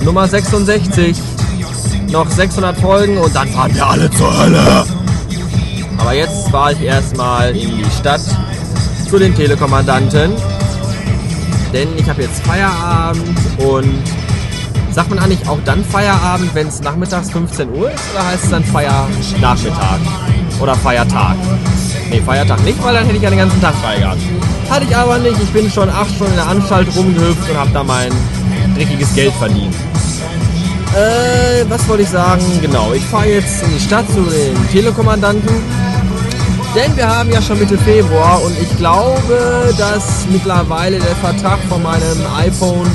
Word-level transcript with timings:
Nummer 0.00 0.26
66. 0.26 1.16
Noch 2.08 2.28
600 2.28 2.76
Folgen 2.78 3.18
und 3.18 3.34
dann 3.36 3.46
fahren 3.48 3.72
wir 3.74 3.86
alle 3.86 4.10
zur 4.10 4.36
Hölle. 4.36 4.84
Aber 5.98 6.14
jetzt 6.14 6.48
fahre 6.48 6.72
ich 6.72 6.82
erstmal 6.82 7.56
in 7.56 7.76
die 7.76 7.90
Stadt 7.90 8.22
zu 9.08 9.18
den 9.18 9.34
Telekommandanten. 9.36 10.32
Denn 11.72 11.88
ich 11.96 12.08
habe 12.08 12.22
jetzt 12.22 12.44
Feierabend 12.44 13.38
und 13.58 14.02
sagt 14.98 15.10
man 15.10 15.20
eigentlich 15.20 15.48
auch 15.48 15.60
dann 15.64 15.84
Feierabend, 15.84 16.52
wenn 16.56 16.66
es 16.66 16.82
nachmittags 16.82 17.30
15 17.30 17.68
Uhr 17.68 17.88
ist 17.88 18.02
oder 18.12 18.26
heißt 18.26 18.42
es 18.42 18.50
dann 18.50 18.64
Feiernachmittag 18.64 20.00
oder 20.60 20.74
Feiertag? 20.74 21.36
Nee, 22.10 22.20
Feiertag 22.20 22.64
nicht, 22.64 22.82
weil 22.82 22.94
dann 22.94 23.04
hätte 23.04 23.16
ich 23.16 23.22
ja 23.22 23.30
den 23.30 23.38
ganzen 23.38 23.60
Tag 23.60 23.76
frei. 23.76 24.04
Hatte 24.68 24.86
ich 24.90 24.96
aber 24.96 25.18
nicht. 25.18 25.40
Ich 25.40 25.50
bin 25.50 25.70
schon 25.70 25.88
acht 25.88 26.10
Stunden 26.12 26.32
in 26.32 26.38
der 26.38 26.48
Anstalt 26.48 26.88
rumgehüpft 26.96 27.48
und 27.48 27.56
habe 27.56 27.70
da 27.72 27.84
mein 27.84 28.10
dreckiges 28.74 29.14
Geld 29.14 29.32
verdient. 29.34 29.72
Äh, 30.96 31.64
was 31.68 31.86
wollte 31.86 32.02
ich 32.02 32.08
sagen? 32.08 32.42
Genau, 32.60 32.92
ich 32.92 33.04
fahre 33.04 33.28
jetzt 33.28 33.62
in 33.62 33.70
die 33.74 33.80
Stadt 33.80 34.08
zu 34.08 34.22
den 34.22 34.68
Telekommandanten. 34.72 35.62
Denn 36.74 36.96
wir 36.96 37.08
haben 37.08 37.30
ja 37.30 37.40
schon 37.40 37.60
Mitte 37.60 37.78
Februar 37.78 38.42
und 38.42 38.60
ich 38.60 38.76
glaube, 38.76 39.72
dass 39.78 40.26
mittlerweile 40.28 40.98
der 40.98 41.14
Vertrag 41.16 41.60
von 41.68 41.84
meinem 41.84 42.26
iPhone 42.36 42.90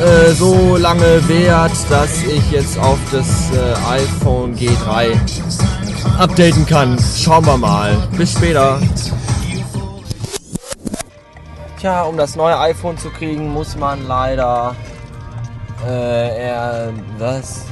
äh, 0.00 0.32
so 0.32 0.76
lange 0.76 1.28
währt, 1.28 1.72
dass 1.90 2.22
ich 2.22 2.50
jetzt 2.50 2.78
auf 2.78 2.98
das 3.10 3.50
äh, 3.50 3.74
iPhone 3.90 4.54
G3 4.56 5.16
updaten 6.18 6.66
kann. 6.66 6.98
Schauen 7.16 7.44
wir 7.46 7.56
mal. 7.56 7.96
Bis 8.16 8.32
später. 8.32 8.80
Tja, 11.78 12.02
um 12.02 12.16
das 12.16 12.36
neue 12.36 12.58
iPhone 12.58 12.98
zu 12.98 13.10
kriegen, 13.10 13.52
muss 13.52 13.76
man 13.76 14.06
leider 14.06 14.74
äh, 15.86 16.46
er, 16.46 16.92
was? 17.18 17.64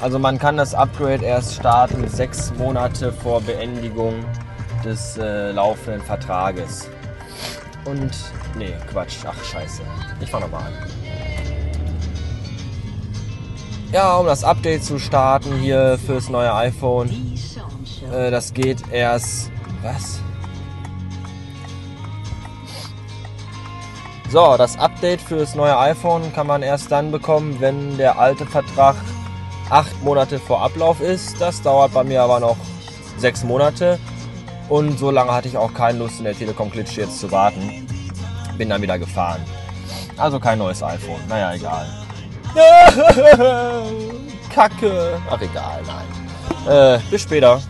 Also 0.00 0.18
man 0.18 0.38
kann 0.38 0.56
das 0.56 0.74
Upgrade 0.74 1.24
erst 1.24 1.54
starten 1.54 2.08
sechs 2.08 2.52
Monate 2.56 3.12
vor 3.12 3.40
Beendigung 3.40 4.24
des 4.84 5.18
äh, 5.18 5.50
laufenden 5.50 6.00
Vertrages. 6.02 6.88
Und 7.84 8.12
nee, 8.56 8.74
Quatsch, 8.90 9.16
ach 9.26 9.44
scheiße. 9.44 9.82
Ich 10.20 10.30
fahr 10.30 10.40
nochmal 10.40 10.62
an. 10.62 11.27
Ja, 13.90 14.16
um 14.18 14.26
das 14.26 14.44
Update 14.44 14.84
zu 14.84 14.98
starten 14.98 15.54
hier 15.60 15.98
fürs 16.04 16.28
neue 16.28 16.54
iPhone, 16.54 17.08
äh, 18.12 18.30
das 18.30 18.52
geht 18.52 18.82
erst. 18.92 19.50
Was? 19.82 20.20
So, 24.28 24.58
das 24.58 24.78
Update 24.78 25.22
fürs 25.22 25.54
neue 25.54 25.78
iPhone 25.78 26.34
kann 26.34 26.46
man 26.46 26.62
erst 26.62 26.92
dann 26.92 27.10
bekommen, 27.10 27.56
wenn 27.60 27.96
der 27.96 28.18
alte 28.18 28.44
Vertrag 28.44 28.94
acht 29.70 30.02
Monate 30.02 30.38
vor 30.38 30.60
Ablauf 30.60 31.00
ist. 31.00 31.40
Das 31.40 31.62
dauert 31.62 31.94
bei 31.94 32.04
mir 32.04 32.22
aber 32.22 32.40
noch 32.40 32.58
sechs 33.16 33.42
Monate. 33.42 33.98
Und 34.68 34.98
so 34.98 35.10
lange 35.10 35.32
hatte 35.32 35.48
ich 35.48 35.56
auch 35.56 35.72
keine 35.72 35.98
Lust 36.00 36.18
in 36.18 36.24
der 36.24 36.36
Telekom 36.36 36.70
Klitsch 36.70 36.98
jetzt 36.98 37.20
zu 37.20 37.32
warten. 37.32 37.88
Bin 38.58 38.68
dann 38.68 38.82
wieder 38.82 38.98
gefahren. 38.98 39.42
Also 40.18 40.38
kein 40.38 40.58
neues 40.58 40.82
iPhone. 40.82 41.20
Naja, 41.26 41.54
egal. 41.54 42.07
Kacke. 44.54 45.20
Ach 45.30 45.40
egal, 45.40 45.82
nein. 45.86 46.06
Äh, 46.68 46.98
bis 47.10 47.22
später. 47.22 47.60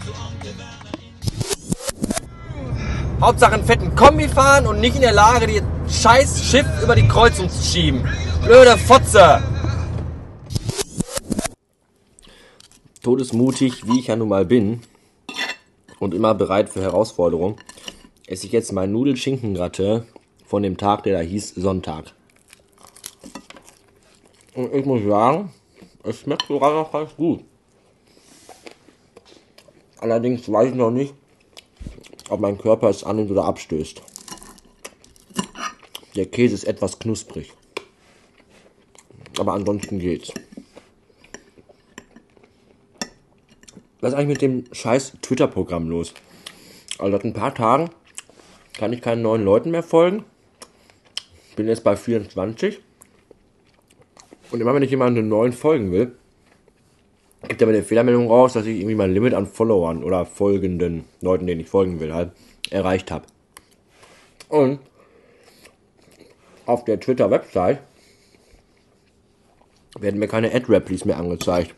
Hauptsache 3.20 3.54
einen 3.54 3.64
fetten 3.64 3.94
Kombi 3.96 4.28
fahren 4.28 4.66
und 4.66 4.80
nicht 4.80 4.94
in 4.94 5.02
der 5.02 5.12
Lage, 5.12 5.46
die 5.46 5.60
scheiß 5.90 6.44
Schiff 6.44 6.66
über 6.82 6.94
die 6.94 7.06
Kreuzung 7.08 7.50
zu 7.50 7.62
schieben. 7.62 8.08
Blöde 8.44 8.78
Fotze. 8.78 9.42
Todesmutig, 13.02 13.86
wie 13.88 13.98
ich 13.98 14.06
ja 14.06 14.16
nun 14.16 14.28
mal 14.28 14.44
bin 14.44 14.82
und 15.98 16.14
immer 16.14 16.34
bereit 16.34 16.68
für 16.68 16.80
Herausforderungen, 16.80 17.56
esse 18.26 18.46
ich 18.46 18.52
jetzt 18.52 18.72
mein 18.72 18.92
Nudelschinkengratte 18.92 20.06
von 20.46 20.62
dem 20.62 20.76
Tag, 20.76 21.02
der 21.02 21.18
da 21.18 21.20
hieß 21.20 21.54
Sonntag. 21.56 22.14
Und 24.58 24.74
ich 24.74 24.84
muss 24.84 25.04
sagen, 25.04 25.52
es 26.02 26.18
schmeckt 26.18 26.48
sogar 26.48 26.72
noch 26.72 26.90
ganz 26.90 27.14
gut. 27.14 27.44
Allerdings 29.98 30.50
weiß 30.50 30.70
ich 30.70 30.74
noch 30.74 30.90
nicht, 30.90 31.14
ob 32.28 32.40
mein 32.40 32.58
Körper 32.58 32.88
es 32.88 33.04
annimmt 33.04 33.30
oder 33.30 33.44
abstößt. 33.44 34.02
Der 36.16 36.26
Käse 36.26 36.56
ist 36.56 36.64
etwas 36.64 36.98
knusprig. 36.98 37.52
Aber 39.38 39.52
ansonsten 39.52 40.00
geht's. 40.00 40.32
Was 44.00 44.10
ist 44.12 44.18
eigentlich 44.18 44.40
mit 44.40 44.42
dem 44.42 44.64
scheiß 44.74 45.18
Twitter-Programm 45.22 45.88
los? 45.88 46.14
Also 46.98 47.12
seit 47.12 47.24
ein 47.24 47.32
paar 47.32 47.54
Tagen 47.54 47.90
kann 48.76 48.92
ich 48.92 49.02
keinen 49.02 49.22
neuen 49.22 49.44
Leuten 49.44 49.70
mehr 49.70 49.84
folgen. 49.84 50.24
Bin 51.54 51.68
jetzt 51.68 51.84
bei 51.84 51.94
24. 51.94 52.80
Und 54.50 54.60
immer 54.60 54.74
wenn 54.74 54.82
ich 54.82 54.90
jemanden 54.90 55.28
neuen 55.28 55.52
folgen 55.52 55.92
will, 55.92 56.12
gibt 57.46 57.60
er 57.60 57.66
mir 57.66 57.74
eine 57.74 57.82
Fehlermeldung 57.82 58.28
raus, 58.28 58.54
dass 58.54 58.66
ich 58.66 58.78
irgendwie 58.78 58.94
mein 58.94 59.12
Limit 59.12 59.34
an 59.34 59.46
Followern 59.46 60.02
oder 60.02 60.24
folgenden 60.24 61.04
Leuten, 61.20 61.46
denen 61.46 61.60
ich 61.60 61.68
folgen 61.68 62.00
will, 62.00 62.14
halt 62.14 62.32
erreicht 62.70 63.10
habe. 63.10 63.26
Und 64.48 64.80
auf 66.66 66.84
der 66.84 66.98
Twitter-Website 67.00 67.80
werden 69.98 70.18
mir 70.18 70.28
keine 70.28 70.52
Ad-Replies 70.54 71.04
mehr 71.04 71.18
angezeigt. 71.18 71.74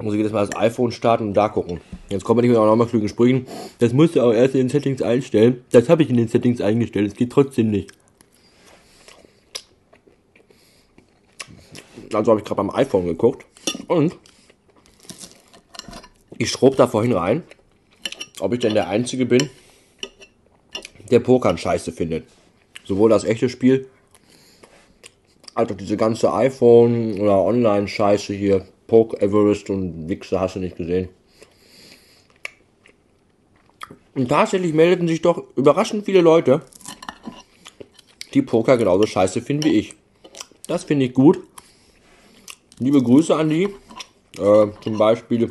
muss 0.00 0.14
ich 0.14 0.18
jedes 0.18 0.32
Mal 0.32 0.46
das 0.46 0.56
iPhone 0.56 0.92
starten 0.92 1.28
und 1.28 1.34
da 1.34 1.48
gucken. 1.48 1.80
Jetzt 2.10 2.24
kommen 2.24 2.38
wir 2.38 2.42
nicht 2.42 2.56
mit 2.56 2.58
nochmal 2.58 2.86
klugen 2.86 3.08
Sprüchen. 3.08 3.46
Das 3.78 3.92
musst 3.92 4.16
du 4.16 4.22
auch 4.22 4.32
erst 4.32 4.54
in 4.54 4.62
den 4.62 4.68
Settings 4.68 5.02
einstellen. 5.02 5.64
Das 5.70 5.88
habe 5.88 6.02
ich 6.02 6.10
in 6.10 6.16
den 6.16 6.28
Settings 6.28 6.60
eingestellt. 6.60 7.08
Es 7.08 7.16
geht 7.16 7.30
trotzdem 7.30 7.70
nicht. 7.70 7.92
Also 12.14 12.30
habe 12.30 12.40
ich 12.40 12.46
gerade 12.46 12.56
beim 12.56 12.70
iPhone 12.70 13.06
geguckt. 13.06 13.46
Und 13.88 14.16
ich 16.38 16.50
schrob 16.50 16.76
da 16.76 16.86
vorhin 16.86 17.12
rein, 17.12 17.42
ob 18.40 18.52
ich 18.52 18.60
denn 18.60 18.74
der 18.74 18.88
Einzige 18.88 19.26
bin, 19.26 19.48
der 21.10 21.20
Pokern 21.20 21.58
scheiße 21.58 21.92
findet. 21.92 22.26
Sowohl 22.84 23.10
das 23.10 23.24
echte 23.24 23.48
Spiel, 23.48 23.88
als 25.54 25.70
auch 25.70 25.76
diese 25.76 25.96
ganze 25.96 26.32
iPhone- 26.32 27.20
oder 27.20 27.42
Online-Scheiße 27.42 28.32
hier. 28.32 28.66
Poke 28.86 29.20
Everest 29.22 29.70
und 29.70 30.08
Wichse 30.08 30.38
hast 30.40 30.56
du 30.56 30.60
nicht 30.60 30.76
gesehen. 30.76 31.08
Und 34.14 34.28
tatsächlich 34.28 34.74
meldeten 34.74 35.08
sich 35.08 35.22
doch 35.22 35.44
überraschend 35.56 36.04
viele 36.04 36.20
Leute, 36.20 36.60
die 38.34 38.42
Poker 38.42 38.76
genauso 38.76 39.06
scheiße 39.06 39.40
finden 39.40 39.64
wie 39.64 39.78
ich. 39.78 39.94
Das 40.66 40.84
finde 40.84 41.06
ich 41.06 41.14
gut. 41.14 41.42
Liebe 42.78 43.02
Grüße 43.02 43.34
an 43.34 43.50
die. 43.50 43.64
Äh, 44.38 44.66
zum 44.80 44.98
Beispiel 44.98 45.48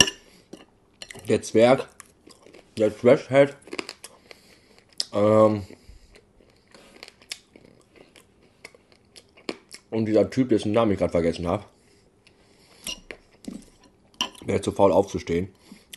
der 1.28 1.42
Zwerg, 1.42 1.88
der 2.78 2.96
Trashhead. 2.96 3.56
Ähm, 5.14 5.64
und 9.92 10.06
dieser 10.06 10.30
Typ, 10.30 10.50
dessen 10.50 10.72
Namen 10.72 10.94
ich 10.94 10.98
gerade 10.98 11.12
vergessen 11.12 11.48
habe. 11.48 11.66
Wäre 14.46 14.62
zu 14.62 14.72
faul 14.72 14.91
aufzustehen. 14.91 15.50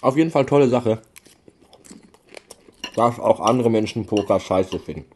Auf 0.03 0.17
jeden 0.17 0.31
Fall 0.31 0.45
tolle 0.45 0.69
Sache. 0.69 1.01
Dass 2.95 3.19
auch 3.19 3.41
andere 3.41 3.71
Menschen 3.71 4.07
Poker 4.07 4.39
scheiße 4.39 4.79
finden. 4.79 5.07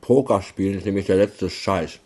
Poker 0.00 0.42
spielen 0.42 0.78
ist 0.78 0.86
nämlich 0.86 1.06
der 1.06 1.16
letzte 1.16 1.48
Scheiß. 1.48 2.00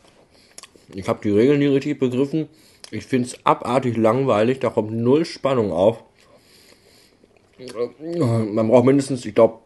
Ich 0.94 1.08
habe 1.08 1.20
die 1.22 1.30
Regeln 1.30 1.58
nie 1.58 1.66
richtig 1.66 1.98
begriffen. 1.98 2.48
Ich 2.94 3.06
finde 3.06 3.26
es 3.26 3.44
abartig 3.44 3.96
langweilig. 3.96 4.60
Da 4.60 4.70
kommt 4.70 4.92
null 4.92 5.24
Spannung 5.24 5.72
auf. 5.72 6.04
Man 8.08 8.68
braucht 8.68 8.84
mindestens, 8.84 9.26
ich 9.26 9.34
glaube, 9.34 9.58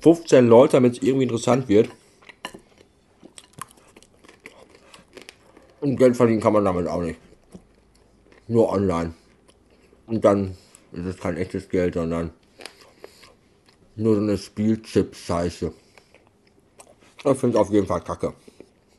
15 0.00 0.46
Leute, 0.46 0.72
damit 0.78 0.94
es 0.94 1.02
irgendwie 1.02 1.24
interessant 1.24 1.68
wird. 1.68 1.90
Und 5.82 5.98
Geld 5.98 6.16
verdienen 6.16 6.40
kann 6.40 6.54
man 6.54 6.64
damit 6.64 6.86
auch 6.86 7.02
nicht. 7.02 7.18
Nur 8.48 8.70
online. 8.70 9.12
Und 10.06 10.24
dann 10.24 10.56
ist 10.92 11.04
es 11.04 11.18
kein 11.18 11.36
echtes 11.36 11.68
Geld, 11.68 11.94
sondern 11.94 12.32
nur 13.94 14.14
so 14.14 14.22
eine 14.22 14.38
Spielchip-Scheiße. 14.38 15.74
Ich 17.18 17.36
finde 17.36 17.58
es 17.58 17.62
auf 17.62 17.70
jeden 17.70 17.86
Fall 17.86 18.00
kacke. 18.00 18.32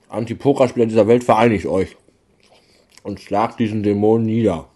Anti-Pokerspieler 0.10 0.86
dieser 0.86 1.08
Welt 1.08 1.24
vereinigt 1.24 1.66
euch 1.66 1.98
und 3.04 3.20
schlag 3.20 3.58
diesen 3.58 3.84
Dämon 3.84 4.24
nieder. 4.24 4.68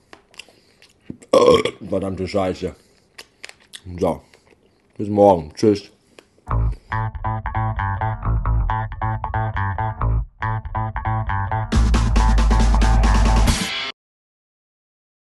Verdammte 1.90 2.28
Scheiße. 2.28 2.76
So, 4.00 4.22
bis 4.98 5.10
morgen. 5.10 5.52
Tschüss. 5.54 5.92